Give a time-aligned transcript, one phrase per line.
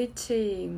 [0.00, 0.70] Noite.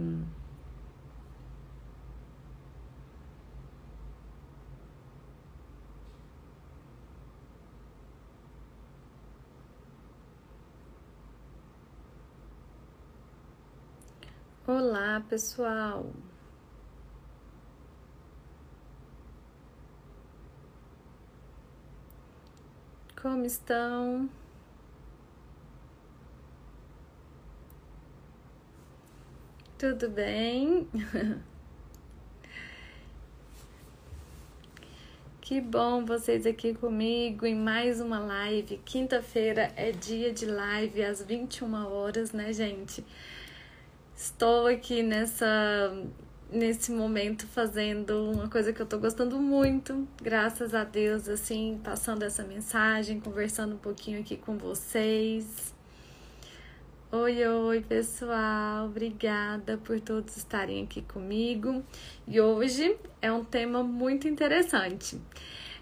[14.66, 16.10] Olá, pessoal.
[23.14, 24.28] Como estão?
[29.82, 30.86] Tudo bem?
[35.40, 38.80] Que bom vocês aqui comigo em mais uma live.
[38.84, 43.04] Quinta-feira é dia de live às 21 horas, né, gente?
[44.14, 45.44] Estou aqui nessa
[46.48, 52.22] nesse momento fazendo uma coisa que eu tô gostando muito, graças a Deus, assim, passando
[52.22, 55.74] essa mensagem, conversando um pouquinho aqui com vocês.
[57.14, 58.86] Oi, oi, pessoal.
[58.86, 61.84] Obrigada por todos estarem aqui comigo.
[62.26, 65.20] E hoje é um tema muito interessante.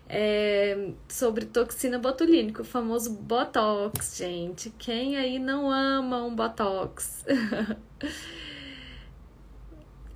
[0.09, 4.71] É sobre toxina botulínica, o famoso Botox, gente.
[4.71, 7.25] Quem aí não ama um Botox?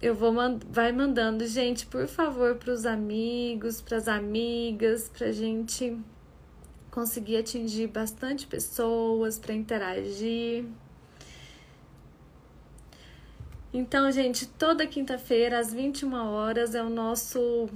[0.03, 5.31] Eu vou mand vai mandando, gente, por favor, para os amigos, para as amigas, para
[5.31, 5.97] gente
[6.91, 10.67] conseguir atingir bastante pessoas, para interagir.
[13.77, 17.69] Então, gente, toda quinta-feira às 21 horas é o nosso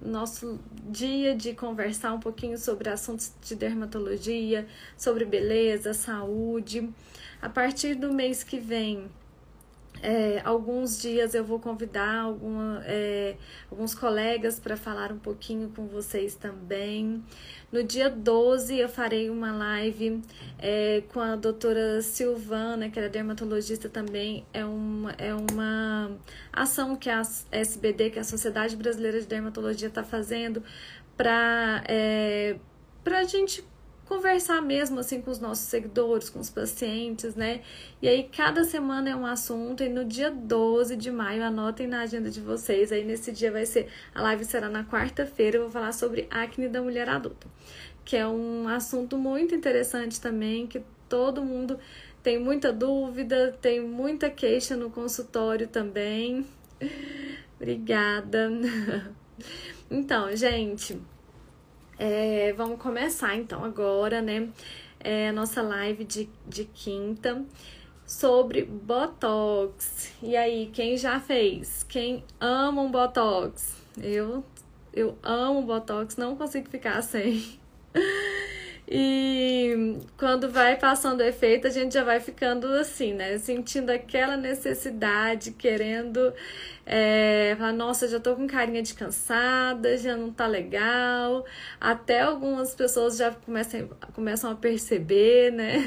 [0.00, 6.88] nosso dia de conversar um pouquinho sobre assuntos de dermatologia, sobre beleza, saúde.
[7.40, 9.10] A partir do mês que vem,
[10.04, 13.36] é, alguns dias eu vou convidar alguma, é,
[13.70, 17.24] alguns colegas para falar um pouquinho com vocês também.
[17.72, 20.20] No dia 12 eu farei uma live
[20.58, 24.44] é, com a doutora Silvana, que é dermatologista também.
[24.52, 26.10] É uma, é uma
[26.52, 30.62] ação que a SBD, que é a Sociedade Brasileira de Dermatologia, está fazendo
[31.16, 32.56] para é,
[33.06, 33.64] a gente
[34.06, 37.62] conversar mesmo assim com os nossos seguidores, com os pacientes, né?
[38.00, 42.00] E aí cada semana é um assunto e no dia 12 de maio, anotem na
[42.00, 45.70] agenda de vocês, aí nesse dia vai ser, a live será na quarta-feira, eu vou
[45.70, 47.46] falar sobre acne da mulher adulta,
[48.04, 51.78] que é um assunto muito interessante também, que todo mundo
[52.22, 56.46] tem muita dúvida, tem muita queixa no consultório também.
[57.56, 58.50] Obrigada.
[59.90, 60.98] Então, gente,
[61.98, 64.48] é, vamos começar então agora, né?
[65.00, 67.44] É, a nossa live de, de quinta
[68.06, 70.12] sobre Botox.
[70.22, 71.84] E aí, quem já fez?
[71.84, 73.76] Quem ama um Botox?
[74.00, 74.44] Eu,
[74.92, 77.58] eu amo Botox, não consigo ficar sem.
[78.96, 83.36] E quando vai passando o efeito, a gente já vai ficando assim, né?
[83.38, 86.32] Sentindo aquela necessidade, querendo
[86.86, 91.44] é, falar, nossa, já tô com carinha de cansada, já não tá legal.
[91.80, 95.78] Até algumas pessoas já começam, começam a perceber, né?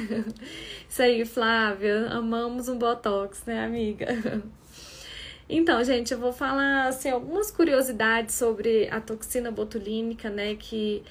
[0.89, 4.43] Isso aí, Flávia, amamos um Botox, né, amiga?
[5.49, 10.55] Então, gente, eu vou falar assim, algumas curiosidades sobre a toxina botulínica, né?
[10.55, 11.01] Que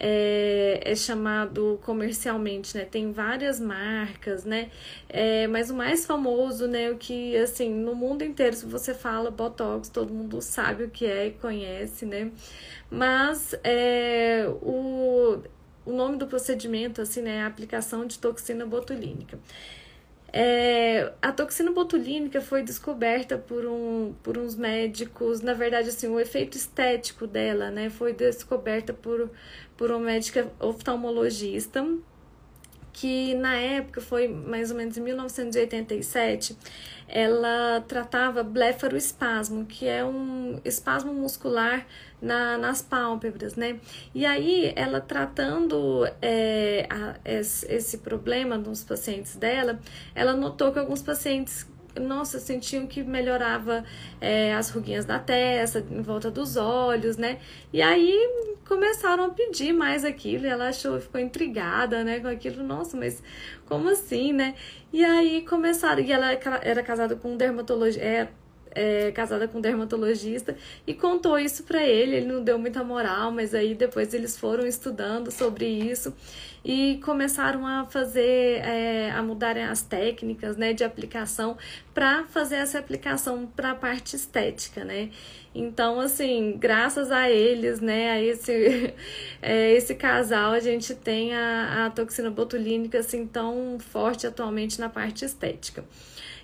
[0.00, 2.86] é, é, chamado comercialmente, né?
[2.86, 4.70] Tem várias marcas, né?
[5.08, 6.90] É, mas o mais famoso, né?
[6.90, 11.04] O que, assim, no mundo inteiro, se você fala Botox, todo mundo sabe o que
[11.04, 12.32] é e conhece, né?
[12.90, 15.42] Mas é, o,
[15.84, 17.36] o nome do procedimento, assim, né?
[17.36, 19.38] É a aplicação de toxina botulínica.
[20.32, 26.20] É, a toxina botulínica foi descoberta por, um, por uns médicos, na verdade, assim, o
[26.20, 29.30] efeito estético dela, né, foi descoberta por,
[29.76, 31.84] por uma médica oftalmologista,
[32.92, 36.56] que na época foi mais ou menos em 1987,
[37.08, 41.86] ela tratava blefaroespasmo, que é um espasmo muscular
[42.22, 43.80] na, nas pálpebras, né?
[44.14, 49.80] E aí, ela tratando é, a, esse problema nos pacientes dela,
[50.14, 51.66] ela notou que alguns pacientes
[51.98, 53.84] nossa, sentiam que melhorava
[54.20, 57.38] é, as ruguinhas da testa, em volta dos olhos, né?
[57.72, 58.16] E aí
[58.70, 63.20] começaram a pedir mais aquilo, ela achou, ficou intrigada, né, com aquilo, nossa, mas
[63.66, 64.54] como assim, né?
[64.92, 66.30] E aí começaram, e ela
[66.62, 68.28] era casada com um dermatologista, é,
[68.72, 70.56] é, casada com um dermatologista
[70.86, 72.16] e contou isso para ele.
[72.16, 76.14] Ele não deu muita moral, mas aí depois eles foram estudando sobre isso
[76.64, 81.56] e começaram a fazer, é, a mudarem as técnicas né, de aplicação
[81.94, 85.10] para fazer essa aplicação para a parte estética, né?
[85.54, 88.94] Então, assim, graças a eles, né, a esse,
[89.42, 94.88] é, esse casal, a gente tem a, a toxina botulínica, assim, tão forte atualmente na
[94.88, 95.84] parte estética.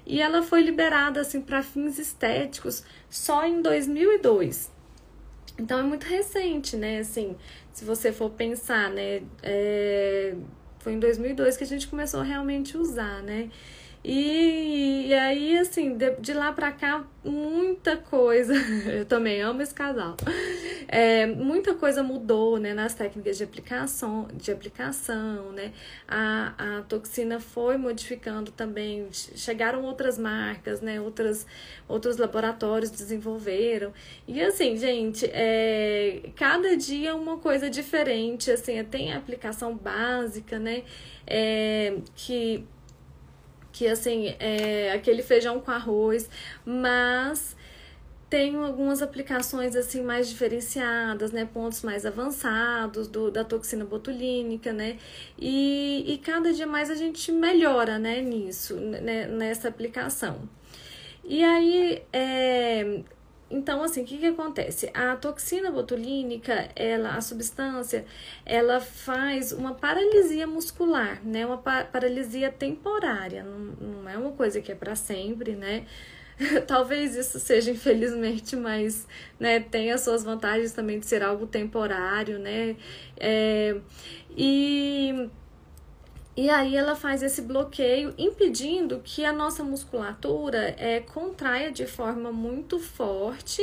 [0.06, 4.70] E ela foi liberada, assim, para fins estéticos só em 2002.
[5.58, 7.34] Então, é muito recente, né, assim,
[7.72, 10.34] se você for pensar, né, é,
[10.78, 13.50] foi em 2002 que a gente começou a realmente usar, né,
[14.08, 18.54] e, e aí, assim, de, de lá pra cá, muita coisa.
[18.86, 20.16] Eu também amo esse casal.
[20.86, 25.72] É, muita coisa mudou, né, nas técnicas de aplicação, de aplicação, né?
[26.06, 29.08] A, a toxina foi modificando também.
[29.10, 31.00] Chegaram outras marcas, né?
[31.00, 31.44] Outras,
[31.88, 33.92] outros laboratórios desenvolveram.
[34.28, 38.52] E assim, gente, é, cada dia uma coisa diferente.
[38.52, 40.84] Assim, tem a aplicação básica, né?
[41.26, 42.64] É, que
[43.76, 46.30] que assim, é aquele feijão com arroz,
[46.64, 47.54] mas
[48.30, 54.96] tem algumas aplicações assim mais diferenciadas, né, pontos mais avançados do, da toxina botulínica, né,
[55.38, 60.48] e, e cada dia mais a gente melhora, né, nisso, né, nessa aplicação.
[61.22, 63.02] E aí, é,
[63.48, 64.90] então, assim, o que, que acontece?
[64.92, 68.04] A toxina botulínica, ela, a substância,
[68.44, 71.46] ela faz uma paralisia muscular, né?
[71.46, 73.58] Uma pa paralisia temporária, não,
[74.02, 75.86] não é uma coisa que é para sempre, né?
[76.66, 79.06] Talvez isso seja infelizmente, mas
[79.38, 82.76] né, tem as suas vantagens também de ser algo temporário, né?
[83.16, 83.76] É,
[84.36, 85.30] e
[86.36, 92.30] e aí ela faz esse bloqueio, impedindo que a nossa musculatura é, contraia de forma
[92.30, 93.62] muito forte,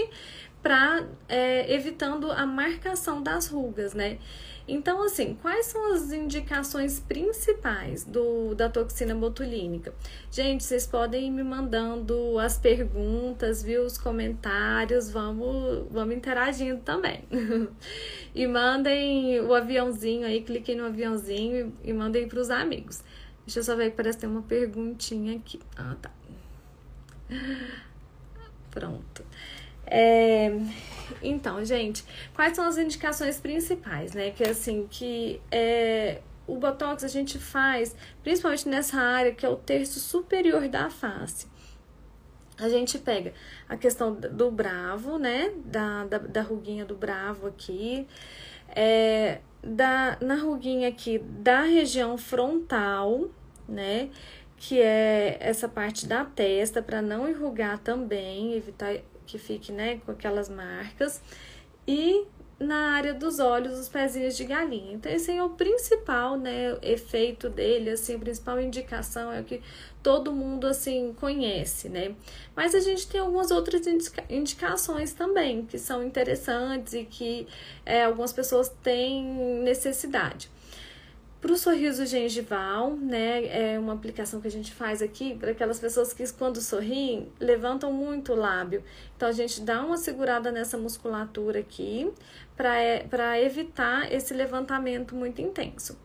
[0.64, 4.18] para é, evitando a marcação das rugas, né?
[4.66, 9.94] Então, assim, quais são as indicações principais do, da toxina botulínica?
[10.32, 13.84] Gente, vocês podem ir me mandando as perguntas, viu?
[13.84, 17.26] Os comentários, vamos, vamos interagindo também.
[18.34, 23.04] e mandem o aviãozinho aí, cliquem no aviãozinho e, e mandem para os amigos.
[23.46, 25.60] Deixa eu só ver que parece que tem uma perguntinha aqui.
[25.76, 26.10] Ah, tá.
[28.72, 29.26] Pronto.
[29.86, 30.52] É,
[31.22, 32.04] então, gente,
[32.34, 34.32] quais são as indicações principais, né?
[34.32, 39.56] Que assim, que é, o Botox a gente faz, principalmente nessa área que é o
[39.56, 41.48] terço superior da face.
[42.58, 43.34] A gente pega
[43.68, 45.52] a questão do bravo, né?
[45.66, 48.08] Da, da, da ruguinha do bravo aqui.
[48.76, 53.30] É, da, na ruguinha aqui da região frontal,
[53.68, 54.10] né?
[54.58, 60.12] Que é essa parte da testa, para não enrugar também, evitar que fique, né, com
[60.12, 61.22] aquelas marcas.
[61.88, 62.26] E
[62.60, 64.94] na área dos olhos, os pezinhos de galinha.
[64.94, 69.62] Então, esse é o principal, né, efeito dele, assim, a principal indicação é o que
[70.02, 72.16] todo mundo, assim, conhece, né.
[72.56, 77.48] Mas a gente tem algumas outras indica indicações também, que são interessantes e que
[77.86, 79.24] é, algumas pessoas têm
[79.64, 80.50] necessidade.
[81.44, 85.78] Para o sorriso gengival, né, é uma aplicação que a gente faz aqui para aquelas
[85.78, 88.82] pessoas que, quando sorriem, levantam muito o lábio.
[89.18, 92.10] Então, a gente dá uma segurada nessa musculatura aqui
[92.56, 96.00] para é, evitar esse levantamento muito intenso.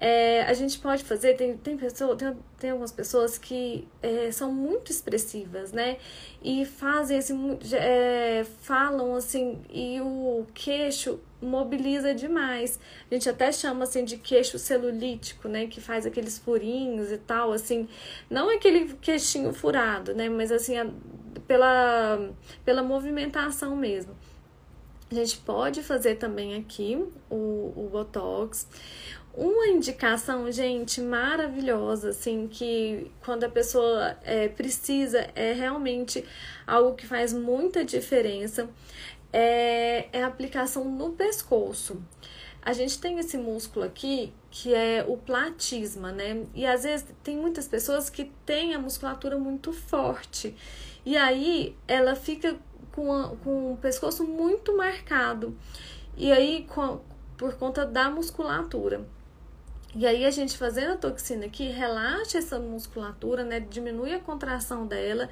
[0.00, 4.52] É, a gente pode fazer, tem, tem, pessoa, tem, tem algumas pessoas que é, são
[4.52, 5.98] muito expressivas, né?
[6.42, 12.78] E fazem assim, é, falam assim, e o queixo mobiliza demais.
[13.10, 17.52] A gente até chama assim de queixo celulítico, né, que faz aqueles furinhos e tal,
[17.52, 17.88] assim,
[18.30, 20.86] não aquele queixinho furado, né, mas assim, a,
[21.46, 22.30] pela
[22.64, 24.16] pela movimentação mesmo.
[25.10, 26.96] A gente pode fazer também aqui
[27.28, 28.66] o, o botox.
[29.34, 36.24] Uma indicação, gente, maravilhosa, assim, que quando a pessoa é, precisa, é realmente
[36.66, 38.68] algo que faz muita diferença
[39.32, 42.02] é, é a aplicação no pescoço.
[42.60, 46.44] A gente tem esse músculo aqui que é o platisma, né?
[46.54, 50.54] E às vezes tem muitas pessoas que têm a musculatura muito forte.
[51.04, 52.56] E aí ela fica
[52.92, 55.56] com, a, com o pescoço muito marcado.
[56.16, 57.00] E aí, com,
[57.36, 59.04] por conta da musculatura.
[59.94, 63.60] E aí a gente fazendo a toxina aqui, relaxa essa musculatura, né?
[63.60, 65.28] Diminui a contração dela.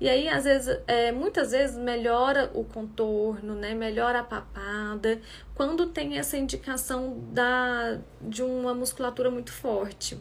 [0.00, 3.74] E aí, às vezes, é, muitas vezes melhora o contorno, né?
[3.74, 5.20] Melhora a papada.
[5.54, 10.16] Quando tem essa indicação da, de uma musculatura muito forte.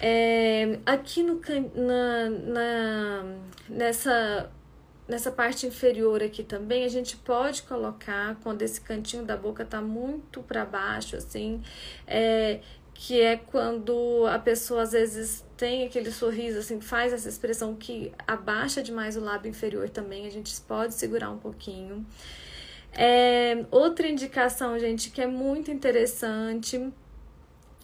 [0.00, 1.40] É, aqui no,
[1.74, 3.24] na, na,
[3.68, 4.48] nessa
[5.08, 9.80] nessa parte inferior aqui também, a gente pode colocar quando esse cantinho da boca tá
[9.80, 11.62] muito para baixo, assim,
[12.06, 12.60] é,
[12.92, 18.12] que é quando a pessoa às vezes tem aquele sorriso, assim, faz essa expressão que
[18.26, 22.06] abaixa demais o lábio inferior também, a gente pode segurar um pouquinho.
[22.92, 26.92] É, outra indicação, gente, que é muito interessante.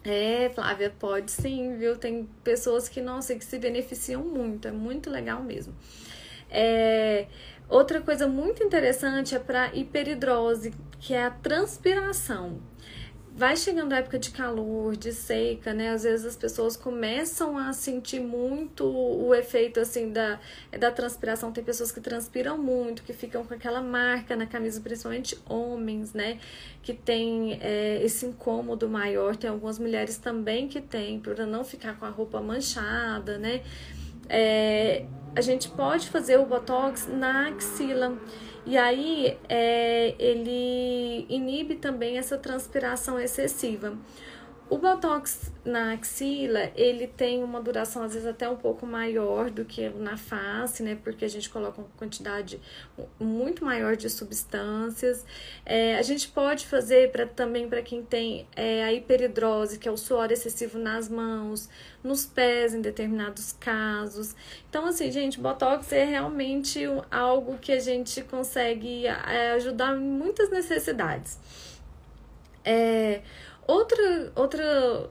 [0.03, 1.97] É, Flávia, pode sim, viu?
[1.97, 5.73] Tem pessoas que, nossa, que se beneficiam muito, é muito legal mesmo.
[6.49, 7.27] É,
[7.69, 12.61] outra coisa muito interessante é para hiperidrose, que é a transpiração
[13.35, 15.89] vai chegando a época de calor, de seca, né?
[15.89, 20.39] Às vezes as pessoas começam a sentir muito o efeito assim da,
[20.79, 21.51] da transpiração.
[21.51, 26.39] Tem pessoas que transpiram muito, que ficam com aquela marca na camisa, principalmente homens, né?
[26.81, 29.35] Que tem é, esse incômodo maior.
[29.35, 33.63] Tem algumas mulheres também que têm, para não ficar com a roupa manchada, né?
[34.29, 38.17] É, a gente pode fazer o botox na axila.
[38.65, 43.93] E aí é, ele inibe também essa transpiração excessiva.
[44.67, 49.63] O botox na axila, ele tem uma duração às vezes até um pouco maior do
[49.63, 50.97] que na face, né?
[51.03, 52.59] Porque a gente coloca uma quantidade
[53.19, 55.23] muito maior de substâncias.
[55.63, 59.91] É, a gente pode fazer para também para quem tem é, a hiperidrose, que é
[59.91, 61.69] o suor excessivo nas mãos,
[62.03, 64.35] nos pés em determinados casos.
[64.67, 66.81] Então, assim, gente, botox é realmente
[67.11, 71.37] algo que a gente consegue é, ajudar em muitas necessidades.
[72.63, 73.21] É,
[73.67, 75.09] Outra, outra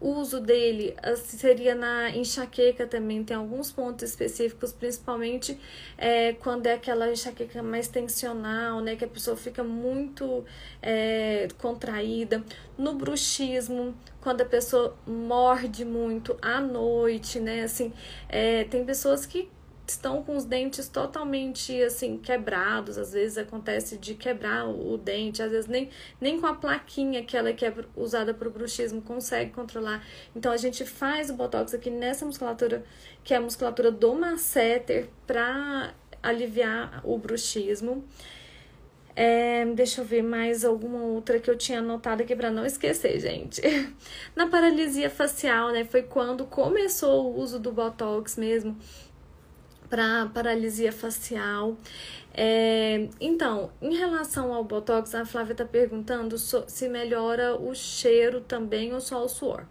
[0.00, 5.58] uso dele seria na enxaqueca também, tem alguns pontos específicos, principalmente
[5.98, 10.44] é, quando é aquela enxaqueca mais tensional, né, que a pessoa fica muito
[10.80, 12.42] é, contraída.
[12.78, 17.92] No bruxismo, quando a pessoa morde muito à noite, né, assim,
[18.28, 19.50] é, tem pessoas que
[19.90, 25.50] estão com os dentes totalmente assim quebrados, às vezes acontece de quebrar o, dente, às
[25.50, 29.50] vezes nem, nem com a plaquinha que ela que é usada para o bruxismo consegue
[29.50, 30.04] controlar.
[30.34, 32.84] Então a gente faz o botox aqui nessa musculatura,
[33.24, 38.04] que é a musculatura do masseter, para aliviar o bruxismo.
[39.16, 43.18] É, deixa eu ver mais alguma outra que eu tinha anotado aqui para não esquecer,
[43.18, 43.60] gente.
[44.36, 45.84] Na paralisia facial, né?
[45.84, 48.78] Foi quando começou o uso do Botox mesmo
[49.90, 51.76] para paralisia facial.
[52.32, 58.94] É, então, em relação ao Botox, a Flávia está perguntando se melhora o cheiro também
[58.94, 59.66] ou só o suor.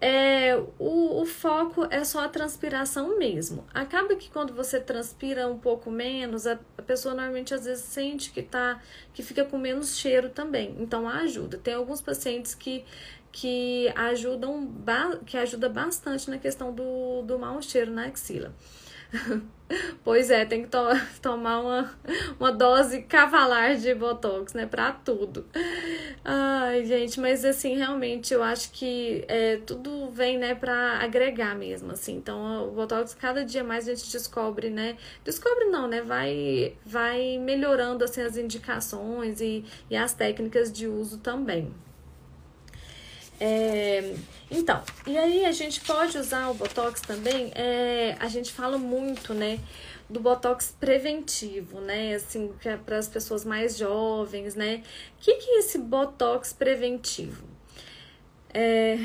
[0.00, 3.66] É, o, o foco é só a transpiração mesmo.
[3.74, 8.30] Acaba que quando você transpira um pouco menos, a, a pessoa normalmente às vezes sente
[8.30, 8.80] que tá
[9.12, 10.76] que fica com menos cheiro também.
[10.78, 11.58] Então ajuda.
[11.58, 12.84] Tem alguns pacientes que
[13.32, 14.72] que ajudam
[15.26, 18.54] que ajuda bastante na questão do, do mau cheiro na axila.
[20.02, 20.78] Pois é, tem que to
[21.20, 21.98] tomar uma,
[22.40, 24.66] uma dose cavalar de Botox, né?
[24.66, 25.44] Pra tudo.
[26.24, 31.92] Ai, gente, mas assim, realmente eu acho que é, tudo vem, né, pra agregar mesmo,
[31.92, 32.16] assim.
[32.16, 34.96] Então, o Botox, cada dia mais a gente descobre, né?
[35.24, 36.00] Descobre não, né?
[36.00, 41.74] Vai, vai melhorando, assim, as indicações e, e as técnicas de uso também.
[43.40, 44.14] É,
[44.50, 49.32] então, e aí a gente pode usar o Botox também, é, a gente fala muito,
[49.32, 49.60] né,
[50.10, 54.82] do Botox preventivo, né, assim, é para as pessoas mais jovens, né.
[55.18, 57.58] O que, que é esse Botox preventivo?
[58.52, 58.98] É,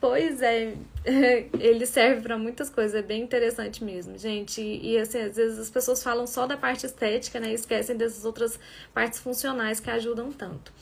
[0.00, 0.74] pois é,
[1.60, 4.60] ele serve para muitas coisas, é bem interessante mesmo, gente.
[4.60, 7.50] E, e, assim, às vezes as pessoas falam só da parte estética, né?
[7.50, 8.58] E esquecem dessas outras
[8.94, 10.72] partes funcionais que ajudam tanto.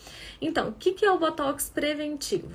[0.41, 2.55] Então, o que, que é o Botox preventivo?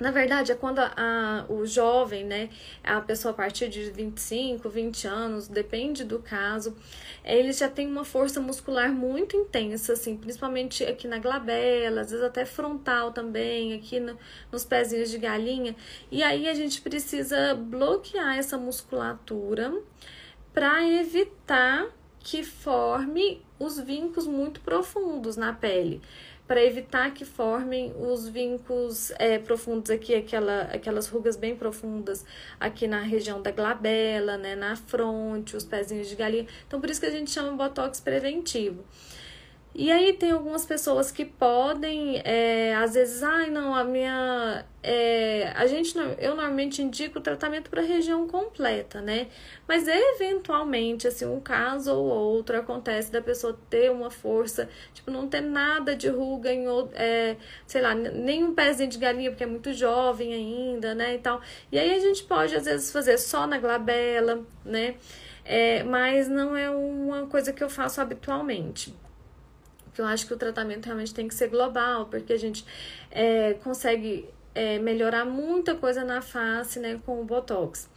[0.00, 2.48] Na verdade, é quando a, a, o jovem, né,
[2.82, 6.74] a pessoa a partir de 25, 20 anos, depende do caso,
[7.22, 12.24] ele já tem uma força muscular muito intensa, assim, principalmente aqui na glabela, às vezes
[12.24, 14.16] até frontal também, aqui no,
[14.50, 15.76] nos pezinhos de galinha.
[16.10, 19.70] E aí a gente precisa bloquear essa musculatura
[20.54, 21.88] para evitar
[22.20, 26.00] que forme os vincos muito profundos na pele
[26.50, 32.24] para evitar que formem os vincos é, profundos aqui, aquela, aquelas rugas bem profundas
[32.58, 36.48] aqui na região da glabela, né, na fronte, os pezinhos de galinha.
[36.66, 38.84] Então, por isso que a gente chama botox preventivo.
[39.72, 44.64] E aí tem algumas pessoas que podem, é, às vezes, ai ah, não, a minha.
[44.82, 49.28] É, a gente eu normalmente indico o tratamento para região completa, né?
[49.68, 55.28] Mas eventualmente, assim, um caso ou outro acontece da pessoa ter uma força, tipo, não
[55.28, 57.36] ter nada de ruga em é,
[57.66, 61.14] sei lá, nenhum pezinho de galinha, porque é muito jovem ainda, né?
[61.14, 61.40] E tal.
[61.70, 64.96] E aí a gente pode, às vezes, fazer só na glabela, né?
[65.44, 68.94] É, mas não é uma coisa que eu faço habitualmente
[69.90, 72.64] porque eu acho que o tratamento realmente tem que ser global, porque a gente
[73.10, 77.88] é, consegue é, melhorar muita coisa na face, né, com o Botox.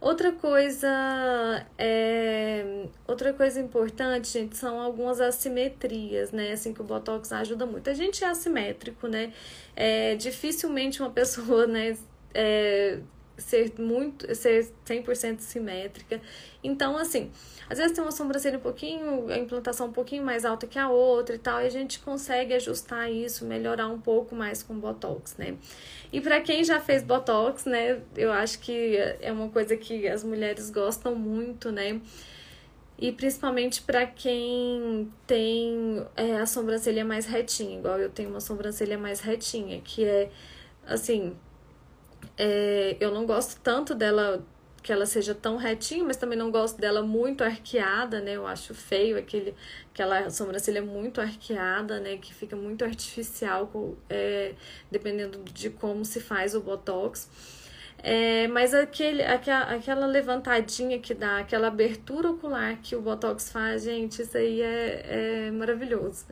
[0.00, 6.52] Outra coisa, é, outra coisa importante, gente, são algumas assimetrias, né?
[6.52, 7.88] Assim que o Botox ajuda muito.
[7.88, 9.32] A gente é assimétrico, né?
[9.74, 11.96] É, dificilmente uma pessoa, né,
[12.34, 12.98] é,
[13.38, 16.20] ser muito, ser 100% simétrica.
[16.62, 17.30] Então, assim,
[17.68, 20.88] às vezes tem uma sobrancelha um pouquinho, a implantação um pouquinho mais alta que a
[20.88, 25.36] outra e tal, e a gente consegue ajustar isso, melhorar um pouco mais com botox,
[25.36, 25.56] né?
[26.12, 30.22] E para quem já fez botox, né, eu acho que é uma coisa que as
[30.22, 32.00] mulheres gostam muito, né?
[32.98, 38.96] E principalmente para quem tem é, a sobrancelha mais retinha, igual eu tenho uma sobrancelha
[38.96, 40.30] mais retinha, que é
[40.86, 41.36] assim,
[42.38, 44.44] é, eu não gosto tanto dela
[44.84, 48.36] que ela seja tão retinha, mas também não gosto dela muito arqueada, né?
[48.36, 49.54] Eu acho feio aquele,
[49.90, 52.18] aquela sobrancelha muito arqueada, né?
[52.18, 53.70] Que fica muito artificial,
[54.10, 54.52] é,
[54.90, 57.30] dependendo de como se faz o botox.
[58.02, 63.84] É, mas aquele, aquela, aquela levantadinha que dá, aquela abertura ocular que o Botox faz,
[63.84, 66.26] gente, isso aí é, é maravilhoso.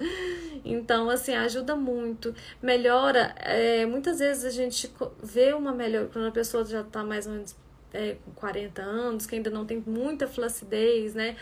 [0.64, 2.34] Então, assim, ajuda muito.
[2.60, 4.92] Melhora, é, muitas vezes a gente
[5.22, 7.56] vê uma melhora, quando a pessoa já tá mais ou menos
[7.92, 11.36] é, com 40 anos, que ainda não tem muita flacidez, né?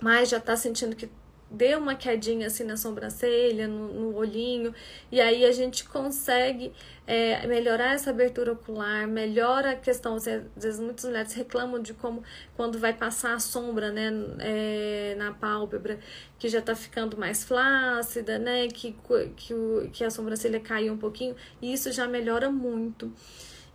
[0.00, 1.08] Mas já tá sentindo que
[1.50, 4.74] deu uma quedinha assim na sobrancelha, no, no olhinho,
[5.10, 6.72] e aí a gente consegue
[7.06, 12.22] é, melhorar essa abertura ocular, melhora a questão, às vezes muitas mulheres reclamam de como
[12.56, 16.00] quando vai passar a sombra, né, é, na pálpebra,
[16.38, 18.96] que já tá ficando mais flácida, né, que,
[19.36, 19.54] que,
[19.92, 23.12] que a sobrancelha caiu um pouquinho, e isso já melhora muito.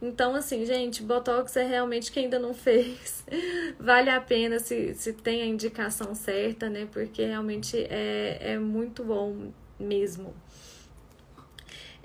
[0.02, 3.24] Então, assim, gente, Botox é realmente quem ainda não fez.
[3.80, 6.88] vale a pena se, se tem a indicação certa, né?
[6.92, 10.34] Porque realmente é, é muito bom mesmo.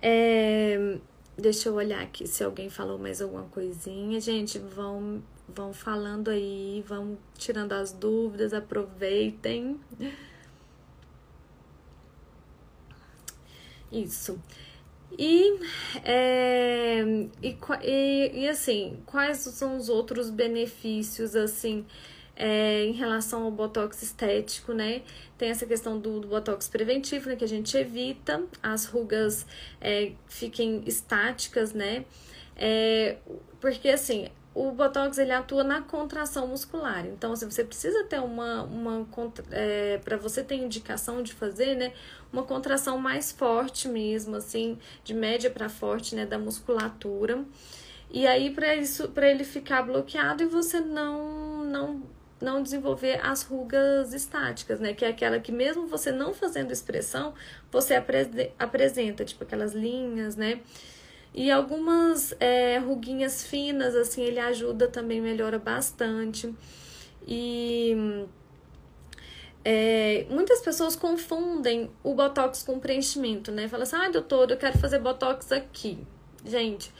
[0.02, 0.98] É,
[1.38, 4.20] deixa eu olhar aqui se alguém falou mais alguma coisinha.
[4.20, 9.80] Gente, vão, vão falando aí, vão tirando as dúvidas, aproveitem.
[13.90, 14.38] Isso.
[15.18, 15.58] E,
[16.04, 17.02] é,
[17.42, 21.86] e, e, e, assim, quais são os outros benefícios, assim,
[22.36, 25.02] é, em relação ao botox estético, né?
[25.38, 27.36] Tem essa questão do, do botox preventivo, né?
[27.36, 29.46] Que a gente evita as rugas
[29.80, 32.04] é, fiquem estáticas, né?
[32.56, 33.16] É,
[33.60, 37.04] porque, assim, o Botox ele atua na contração muscular.
[37.06, 39.06] Então, assim, você precisa ter uma, uma
[39.50, 41.92] é, para você ter indicação de fazer, né,
[42.32, 47.44] uma contração mais forte mesmo, assim, de média para forte, né, da musculatura.
[48.10, 52.02] E aí para isso, para ele ficar bloqueado e você não não
[52.40, 54.92] não desenvolver as rugas estáticas, né?
[54.92, 57.34] Que é aquela que mesmo você não fazendo expressão,
[57.70, 57.94] você
[58.58, 60.60] apresenta, tipo aquelas linhas, né?
[61.34, 66.54] E algumas é, ruguinhas finas, assim, ele ajuda também, melhora bastante.
[67.26, 68.26] E
[69.68, 73.66] é, muitas pessoas confundem o botox com preenchimento, né?
[73.66, 75.98] Fala assim, ah, doutor, eu quero fazer botox aqui.
[76.44, 76.92] Gente,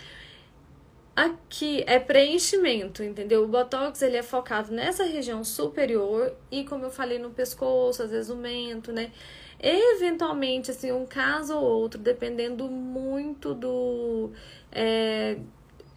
[1.14, 3.44] aqui é preenchimento, entendeu?
[3.44, 8.10] O botox ele é focado nessa região superior e, como eu falei, no pescoço, às
[8.10, 9.12] vezes o mento, né?
[9.60, 14.30] Eventualmente, assim, um caso ou outro, dependendo muito do.
[14.70, 15.38] É,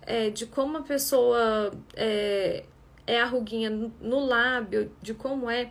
[0.04, 2.64] é, de como a pessoa é,
[3.06, 5.70] é a ruguinha no lábio, de como é,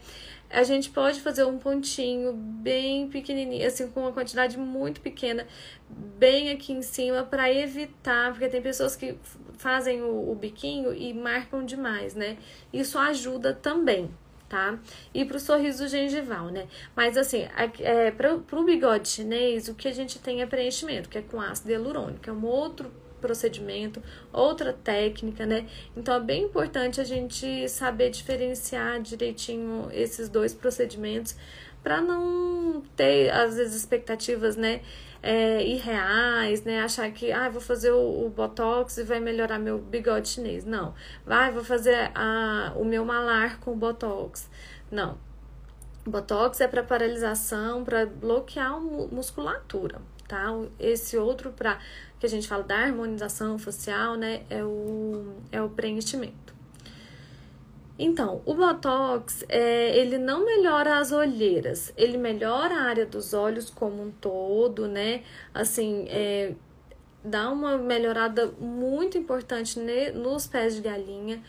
[0.50, 5.46] a gente pode fazer um pontinho bem pequenininho, assim, com uma quantidade muito pequena,
[5.88, 9.16] bem aqui em cima, para evitar, porque tem pessoas que
[9.56, 12.36] fazem o, o biquinho e marcam demais, né?
[12.72, 14.10] Isso ajuda também
[14.48, 14.78] tá?
[15.12, 16.66] E pro sorriso gengival, né?
[16.96, 17.46] Mas assim,
[17.80, 21.40] é, pro, pro bigode chinês, o que a gente tem é preenchimento, que é com
[21.40, 25.66] ácido hialurônico, é um outro procedimento, outra técnica, né?
[25.96, 31.36] Então é bem importante a gente saber diferenciar direitinho esses dois procedimentos
[31.82, 34.80] para não ter às vezes expectativas, né?
[35.22, 36.80] É, irreais, né?
[36.80, 40.64] Achar que, ah, vou fazer o, o, botox e vai melhorar meu bigode chinês.
[40.64, 40.94] Não.
[41.26, 44.48] Vai, vou fazer a, o meu malar com botox.
[44.90, 45.18] Não.
[46.06, 50.46] Botox é para paralisação, para bloquear a musculatura, tá?
[50.78, 51.78] Esse outro para
[52.18, 56.57] que a gente fala da harmonização facial, né, é o é o preenchimento.
[57.98, 63.70] Então, o Botox, é, ele não melhora as olheiras, ele melhora a área dos olhos
[63.70, 65.24] como um todo, né?
[65.52, 66.54] Assim, é,
[67.24, 71.42] dá uma melhorada muito importante ne, nos pés de galinha.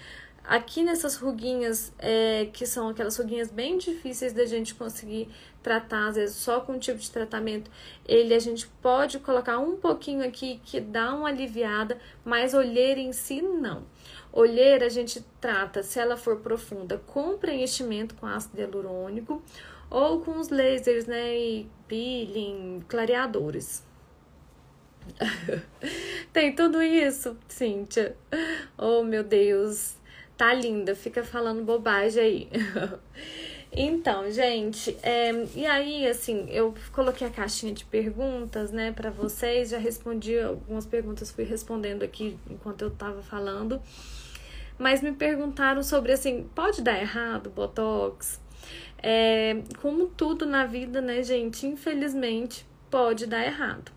[0.43, 5.29] Aqui nessas ruguinhas, é, que são aquelas ruguinhas bem difíceis da gente conseguir
[5.61, 7.69] tratar, às vezes só com um tipo de tratamento,
[8.07, 13.13] ele a gente pode colocar um pouquinho aqui que dá uma aliviada, mas olheira em
[13.13, 13.83] si não.
[14.31, 19.41] Olheira a gente trata, se ela for profunda, com preenchimento com ácido hialurônico
[19.89, 23.83] ou com os lasers, né, e peeling, clareadores.
[26.31, 28.15] Tem tudo isso, Cíntia.
[28.77, 29.95] Oh, meu Deus.
[30.37, 32.49] Tá linda, fica falando bobagem aí.
[33.71, 39.69] Então, gente, é, e aí, assim, eu coloquei a caixinha de perguntas, né, para vocês,
[39.69, 43.79] já respondi algumas perguntas, fui respondendo aqui enquanto eu tava falando,
[44.77, 48.39] mas me perguntaram sobre, assim, pode dar errado Botox?
[49.01, 53.91] É, como tudo na vida, né, gente, infelizmente pode dar errado.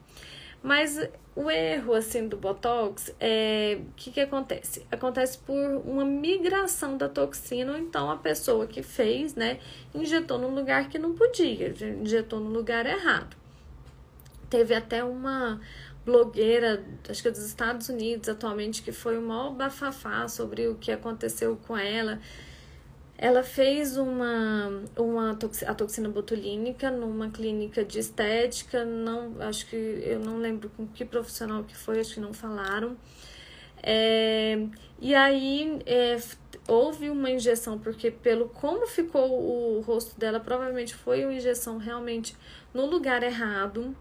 [0.63, 0.99] Mas
[1.35, 4.87] o erro assim do botox é o que, que acontece?
[4.91, 9.59] Acontece por uma migração da toxina, ou então a pessoa que fez, né,
[9.95, 13.37] injetou no lugar que não podia, injetou no lugar errado.
[14.49, 15.61] Teve até uma
[16.05, 20.75] blogueira, acho que é dos Estados Unidos atualmente, que foi o maior bafafá sobre o
[20.75, 22.21] que aconteceu com ela
[23.23, 25.31] ela fez uma, uma
[25.69, 31.05] a toxina botulínica numa clínica de estética, não acho que eu não lembro com que
[31.05, 32.97] profissional que foi, acho que não falaram.
[33.81, 34.67] É,
[35.01, 36.17] e aí é,
[36.67, 42.35] houve uma injeção, porque pelo como ficou o rosto dela, provavelmente foi uma injeção realmente
[42.75, 43.97] no lugar errado.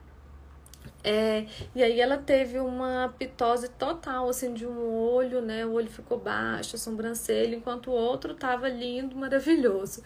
[1.03, 5.65] É, e aí ela teve uma pitose total, assim, de um olho, né?
[5.65, 10.03] O olho ficou baixo, a sobrancelha, enquanto o outro tava lindo, maravilhoso.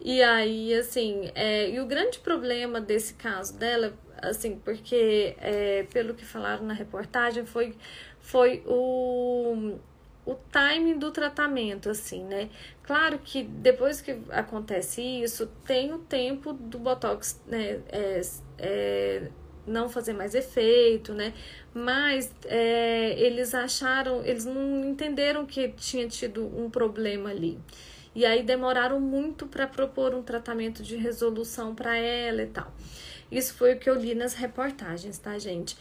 [0.00, 6.14] E aí, assim, é, e o grande problema desse caso dela, assim, porque é, pelo
[6.14, 7.74] que falaram na reportagem, foi,
[8.20, 9.78] foi o,
[10.24, 12.48] o timing do tratamento, assim, né?
[12.82, 17.80] Claro que depois que acontece isso, tem o tempo do Botox, né?
[17.88, 18.20] É,
[18.58, 19.30] é,
[19.70, 21.32] não fazer mais efeito, né?
[21.72, 27.58] Mas é, eles acharam, eles não entenderam que tinha tido um problema ali.
[28.14, 32.72] E aí demoraram muito para propor um tratamento de resolução para ela e tal.
[33.30, 35.76] Isso foi o que eu li nas reportagens, tá, gente?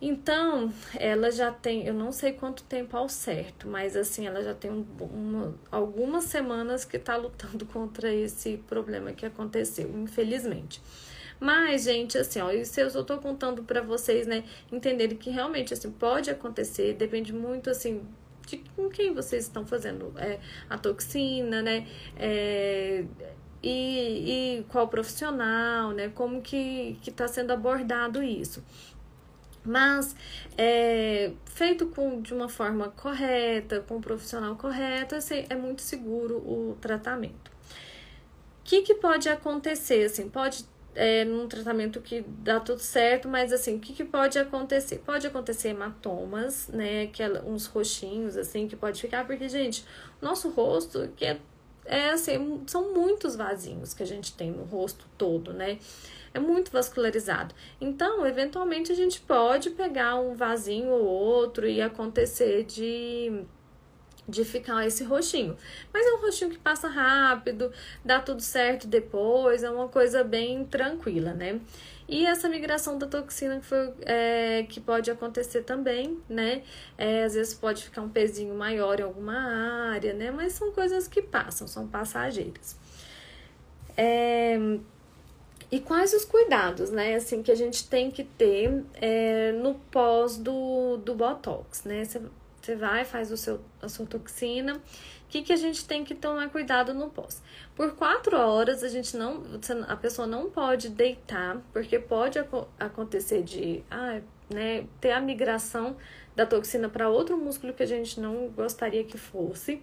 [0.00, 4.54] Então, ela já tem, eu não sei quanto tempo ao certo, mas assim, ela já
[4.54, 10.80] tem um, uma, algumas semanas que tá lutando contra esse problema que aconteceu, infelizmente.
[11.40, 15.72] Mas, gente, assim, ó, isso eu só tô contando para vocês, né, entenderem que realmente,
[15.72, 18.02] assim, pode acontecer, depende muito, assim,
[18.46, 23.04] de com quem vocês estão fazendo é, a toxina, né, é,
[23.62, 28.64] e, e qual profissional, né, como que, que tá sendo abordado isso.
[29.64, 30.16] Mas
[30.56, 36.36] é, feito com, de uma forma correta, com um profissional correto, assim, é muito seguro
[36.36, 37.50] o tratamento.
[37.50, 40.04] O que, que pode acontecer?
[40.04, 40.64] Assim, pode
[40.98, 44.98] é, num tratamento que dá tudo certo, mas assim, o que, que pode acontecer?
[45.06, 47.06] Pode acontecer hematomas, né?
[47.06, 49.84] Que é uns roxinhos, assim, que pode ficar, porque, gente,
[50.20, 51.38] nosso rosto, que é,
[51.84, 55.78] é assim, são muitos vasinhos que a gente tem no rosto todo, né?
[56.34, 57.54] É muito vascularizado.
[57.80, 63.44] Então, eventualmente, a gente pode pegar um vasinho ou outro e acontecer de
[64.28, 65.56] de ficar esse roxinho.
[65.92, 67.72] Mas é um roxinho que passa rápido,
[68.04, 71.60] dá tudo certo depois, é uma coisa bem tranquila, né?
[72.08, 76.62] E essa migração da toxina que, foi, é, que pode acontecer também, né?
[76.96, 80.30] É, às vezes pode ficar um pezinho maior em alguma área, né?
[80.30, 82.76] Mas são coisas que passam, são passageiras.
[83.96, 84.58] É,
[85.70, 90.38] e quais os cuidados, né, assim, que a gente tem que ter é, no pós
[90.38, 92.04] do, do Botox, né?
[92.68, 94.76] Você vai, faz o seu, a sua toxina.
[94.76, 94.80] O
[95.30, 97.42] que, que a gente tem que tomar cuidado no pós?
[97.74, 99.42] Por quatro horas a gente não,
[99.88, 102.38] a pessoa não pode deitar, porque pode
[102.78, 105.96] acontecer de ah, né, ter a migração
[106.36, 109.82] da toxina para outro músculo que a gente não gostaria que fosse.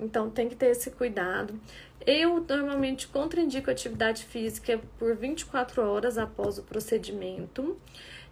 [0.00, 1.54] Então tem que ter esse cuidado.
[2.04, 7.78] Eu normalmente contraindico atividade física por 24 horas após o procedimento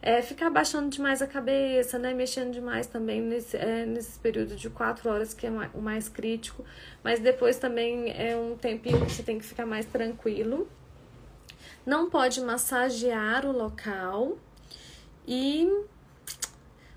[0.03, 2.13] é, ficar baixando demais a cabeça, né?
[2.13, 6.65] Mexendo demais também nesse, é, nesse período de quatro horas, que é o mais crítico.
[7.05, 10.69] Mas depois também é um tempinho que você tem que ficar mais tranquilo.
[11.87, 14.37] Não pode massagear o local.
[15.27, 15.69] E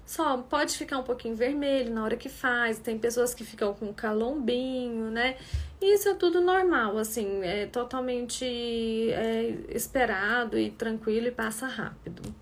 [0.03, 2.79] só pode ficar um pouquinho vermelho na hora que faz.
[2.79, 5.37] Tem pessoas que ficam com calombinho, né?
[5.79, 8.45] Isso é tudo normal, assim, é totalmente
[9.11, 12.33] é, esperado e tranquilo e passa rápido.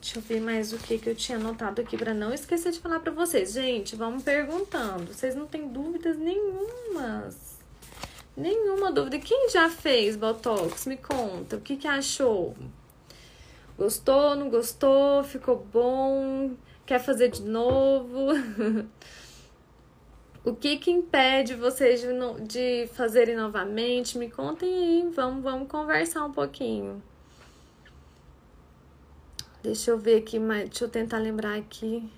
[0.00, 2.78] Deixa eu ver mais o que, que eu tinha anotado aqui para não esquecer de
[2.78, 3.52] falar para vocês.
[3.52, 5.12] Gente, vamos perguntando.
[5.12, 7.58] Vocês não têm dúvidas nenhumas.
[8.36, 9.18] Nenhuma dúvida.
[9.18, 10.86] Quem já fez Botox?
[10.86, 11.56] Me conta.
[11.56, 12.54] O que, que achou?
[13.76, 15.24] Gostou, não gostou?
[15.24, 16.52] Ficou bom?
[16.86, 18.28] Quer fazer de novo?
[20.44, 22.08] o que que impede vocês de,
[22.46, 24.16] de fazerem novamente?
[24.16, 25.10] Me contem aí.
[25.12, 27.02] Vamos, vamos conversar um pouquinho.
[29.62, 32.10] Deixa eu ver aqui, mas deixa eu tentar lembrar aqui.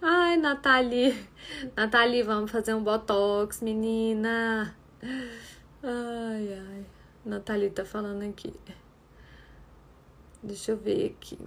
[0.00, 1.28] Ai, Nathalie.
[1.76, 4.74] Nathalie, vamos fazer um botox, menina.
[5.82, 6.86] Ai, ai.
[7.24, 8.54] Nathalie tá falando aqui.
[10.42, 11.38] Deixa eu ver aqui.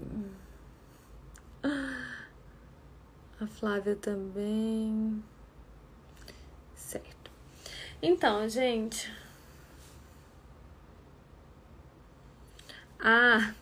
[3.39, 5.24] A Flávia também.
[6.76, 7.32] Certo.
[8.02, 9.12] Então, gente.
[13.00, 13.56] Ah,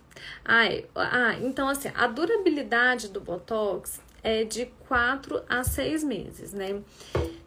[0.43, 6.81] Ai, ah, então assim, a durabilidade do Botox é de 4 a 6 meses, né?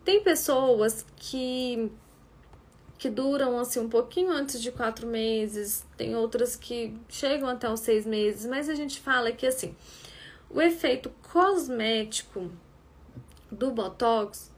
[0.05, 1.91] Tem pessoas que
[3.03, 7.81] que duram assim um pouquinho antes de quatro meses, tem outras que chegam até os
[7.81, 9.75] seis meses, mas a gente fala que assim,
[10.49, 12.49] o efeito cosmético
[13.51, 14.53] do Botox,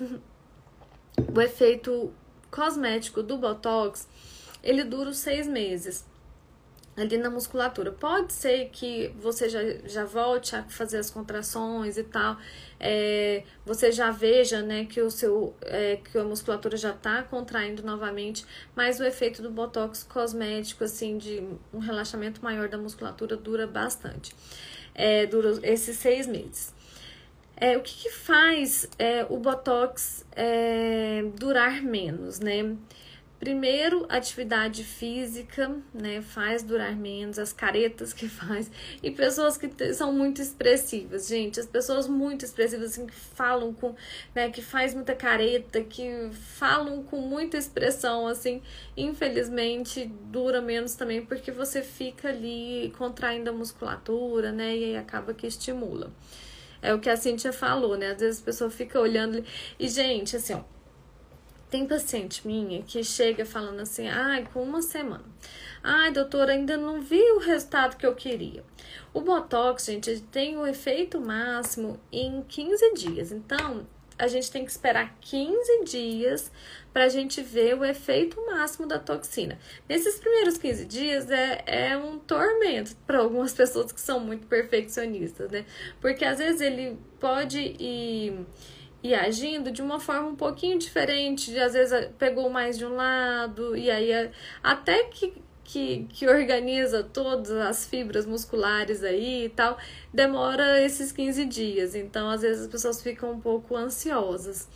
[0.00, 2.12] o efeito
[2.50, 4.08] cosmético do Botox,
[4.60, 6.04] ele dura os seis meses
[6.96, 7.90] ali na musculatura.
[7.90, 12.36] Pode ser que você já, já volte a fazer as contrações e tal,
[12.78, 17.82] é, você já veja, né, que o seu, é, que a musculatura já está contraindo
[17.82, 23.66] novamente, mas o efeito do botox cosmético, assim, de um relaxamento maior da musculatura dura
[23.66, 24.34] bastante,
[24.94, 26.74] é, dura esses seis meses.
[27.56, 32.76] É, o que, que faz é, o botox é, durar menos, né?
[33.42, 38.70] Primeiro, atividade física, né, faz durar menos, as caretas que faz,
[39.02, 43.96] e pessoas que são muito expressivas, gente, as pessoas muito expressivas, assim, que falam com,
[44.32, 48.62] né, que faz muita careta, que falam com muita expressão, assim,
[48.96, 55.34] infelizmente dura menos também, porque você fica ali contraindo a musculatura, né, e aí acaba
[55.34, 56.12] que estimula.
[56.80, 59.44] É o que a Cintia falou, né, às vezes a pessoa fica olhando,
[59.80, 60.62] e gente, assim, ó,
[61.72, 65.24] tem paciente minha que chega falando assim, ai, com uma semana.
[65.82, 68.62] Ai, doutora, ainda não vi o resultado que eu queria.
[69.14, 73.32] O Botox, gente, tem o efeito máximo em 15 dias.
[73.32, 73.86] Então,
[74.18, 76.52] a gente tem que esperar 15 dias
[76.92, 79.58] para a gente ver o efeito máximo da toxina.
[79.88, 85.50] Nesses primeiros 15 dias é, é um tormento para algumas pessoas que são muito perfeccionistas,
[85.50, 85.64] né?
[86.02, 88.46] Porque às vezes ele pode ir
[89.02, 92.94] e agindo de uma forma um pouquinho diferente, de, às vezes pegou mais de um
[92.94, 94.30] lado, e aí
[94.62, 95.34] até que,
[95.64, 99.76] que, que organiza todas as fibras musculares aí e tal,
[100.12, 101.94] demora esses 15 dias.
[101.94, 104.68] Então, às vezes as pessoas ficam um pouco ansiosas.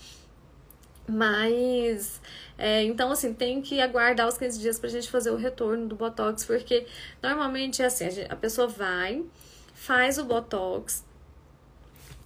[1.08, 2.20] Mas,
[2.58, 5.94] é, então, assim, tem que aguardar os 15 dias pra gente fazer o retorno do
[5.94, 6.86] Botox, porque
[7.22, 9.24] normalmente é assim, a, pessoa vai,
[9.72, 11.04] faz o Botox,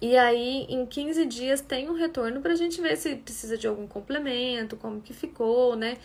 [0.01, 3.85] e aí, em 15 dias, tem um retorno pra gente ver se precisa de algum
[3.85, 5.97] complemento, como que ficou, né?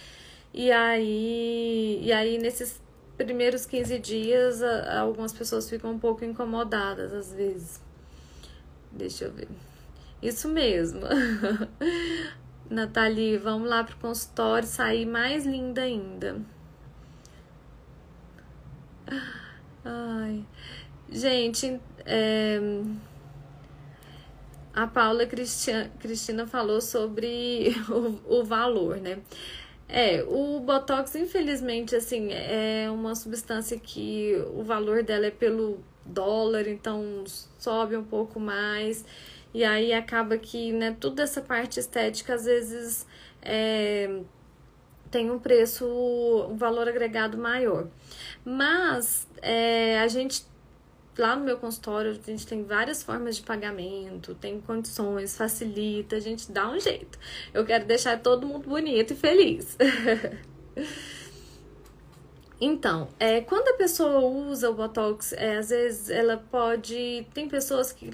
[0.53, 2.81] E aí, e aí nesses
[3.17, 7.81] primeiros 15 dias, algumas pessoas ficam um pouco incomodadas às vezes.
[8.93, 9.49] Deixa eu ver.
[10.23, 11.01] Isso mesmo.
[12.69, 16.37] Nathalie, vamos lá pro consultório sair mais linda ainda.
[19.85, 20.45] Ai.
[21.11, 22.61] Gente, é
[24.77, 29.19] a Paula Cristina falou sobre o, o valor, né?
[29.89, 36.69] É, o Botox, infelizmente, assim, é uma substância que o valor dela é pelo dólar,
[36.69, 37.25] então
[37.59, 39.05] sobe um pouco mais.
[39.55, 43.07] E aí acaba que, né, toda essa parte estética, às vezes,
[43.41, 44.21] é,
[45.11, 45.87] tem um preço,
[46.51, 47.87] um valor agregado maior.
[48.45, 50.45] Mas é, a gente
[51.19, 56.21] lá no meu consultório a gente tem várias formas de pagamento, tem condições, facilita, a
[56.21, 57.19] gente dá um jeito.
[57.53, 59.77] Eu quero deixar todo mundo bonito e feliz.
[62.61, 67.27] então, é, quando a pessoa usa o Botox, é, às vezes ela pode.
[67.33, 68.11] Tem pessoas que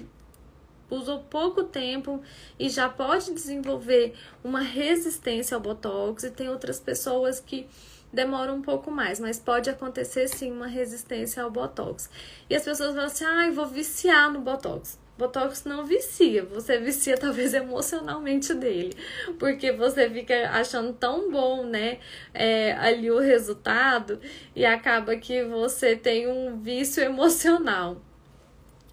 [0.89, 2.21] usou pouco tempo
[2.59, 4.13] e já pode desenvolver
[4.43, 7.67] uma resistência ao Botox, e tem outras pessoas que
[8.13, 12.09] demora um pouco mais, mas pode acontecer sim uma resistência ao botox.
[12.49, 15.01] E as pessoas falam assim: "Ai, ah, vou viciar no botox".
[15.17, 18.95] Botox não vicia, você vicia talvez emocionalmente dele,
[19.39, 21.99] porque você fica achando tão bom, né,
[22.33, 24.19] é, ali o resultado
[24.55, 28.01] e acaba que você tem um vício emocional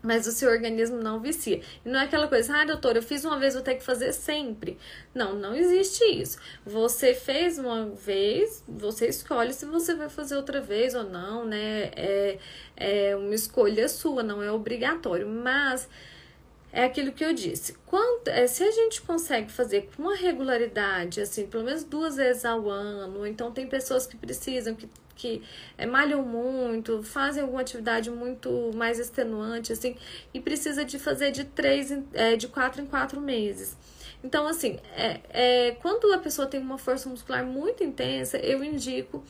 [0.02, 1.60] mas o seu organismo não vicia.
[1.84, 4.12] E não é aquela coisa, ah, doutor, eu fiz uma vez, vou ter que fazer
[4.12, 4.78] sempre.
[5.14, 6.38] Não, não existe isso.
[6.64, 11.90] Você fez uma vez, você escolhe se você vai fazer outra vez ou não, né?
[11.96, 12.38] É,
[12.76, 15.28] é uma escolha sua, não é obrigatório.
[15.28, 15.88] Mas
[16.72, 17.74] é aquilo que eu disse.
[17.86, 22.44] Quando, é, se a gente consegue fazer com uma regularidade, assim, pelo menos duas vezes
[22.44, 24.88] ao ano, então tem pessoas que precisam, que,
[25.20, 25.42] que
[25.76, 29.96] é, malham muito, fazem alguma atividade muito mais extenuante, assim,
[30.32, 33.76] e precisa de fazer de três, é, de quatro em quatro meses.
[34.24, 39.22] Então, assim, é, é, quando a pessoa tem uma força muscular muito intensa, eu indico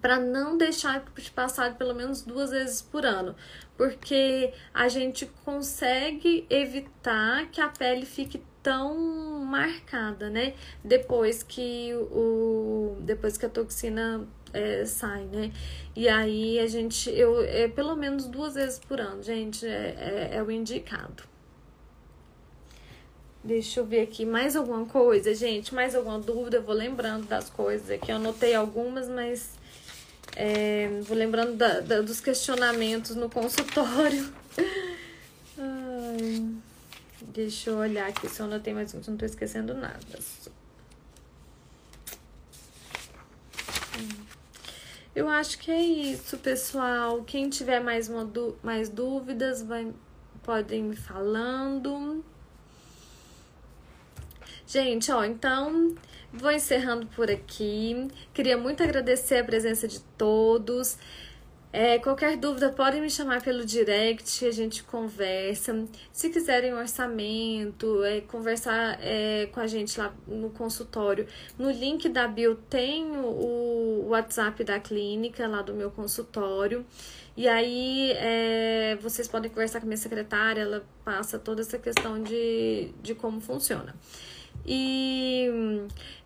[0.00, 3.36] para não deixar de passar pelo menos duas vezes por ano,
[3.76, 10.54] porque a gente consegue evitar que a pele fique tão marcada, né?
[10.84, 15.52] Depois que o depois que a toxina é, sai, né?
[15.94, 20.36] E aí a gente eu é pelo menos duas vezes por ano, gente, é, é,
[20.36, 21.24] é o indicado.
[23.44, 27.50] Deixa eu ver aqui mais alguma coisa, gente, mais alguma dúvida, eu vou lembrando das
[27.50, 28.12] coisas aqui.
[28.12, 29.50] Eu anotei algumas, mas
[30.36, 34.32] é, vou lembrando da, da, dos questionamentos no consultório.
[35.58, 36.54] Ai,
[37.20, 40.18] deixa eu olhar aqui se eu anotei mais um, não tô esquecendo nada.
[45.14, 47.22] Eu acho que é isso, pessoal.
[47.24, 48.30] Quem tiver mais, uma,
[48.62, 49.92] mais dúvidas, vai,
[50.42, 52.24] podem me falando.
[54.66, 55.94] Gente, ó, então
[56.32, 58.08] Vou encerrando por aqui.
[58.32, 60.96] Queria muito agradecer a presença de todos.
[61.72, 65.86] É, qualquer dúvida, podem me chamar pelo direct, a gente conversa.
[66.12, 71.26] Se quiserem um orçamento, é, conversar é, com a gente lá no consultório,
[71.58, 76.84] no link da bio tem o, WhatsApp da clínica, lá do meu consultório.
[77.34, 82.22] E aí é, vocês podem conversar com a minha secretária, ela passa toda essa questão
[82.22, 83.94] de, de como funciona.
[84.66, 85.48] E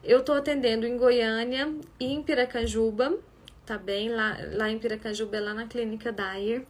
[0.02, 3.16] eu tô atendendo em Goiânia e em Piracanjuba,
[3.66, 4.08] tá bem?
[4.08, 6.64] Lá, lá em Piracanjuba lá na clínica Dyer.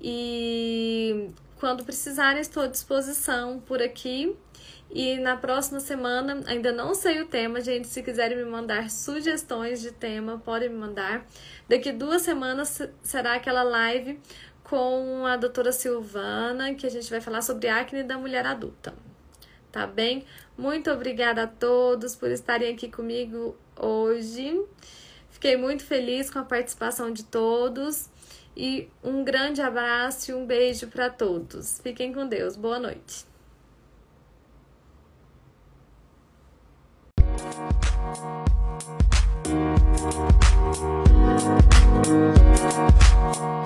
[0.00, 4.36] E quando precisarem, estou à disposição por aqui.
[4.90, 7.88] E na próxima semana, ainda não sei o tema, gente.
[7.88, 11.26] Se quiserem me mandar sugestões de tema, podem me mandar.
[11.68, 14.20] Daqui duas semanas será aquela live
[14.62, 18.94] com a doutora Silvana, que a gente vai falar sobre acne da mulher adulta.
[19.72, 20.24] Tá bem?
[20.56, 24.62] Muito obrigada a todos por estarem aqui comigo hoje.
[25.44, 28.08] Fiquei muito feliz com a participação de todos
[28.56, 31.80] e um grande abraço e um beijo para todos.
[31.82, 32.56] Fiquem com Deus.
[32.56, 33.26] Boa noite.
[42.06, 43.63] Música